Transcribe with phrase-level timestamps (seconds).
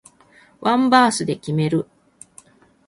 [0.61, 1.85] ワンバースで決める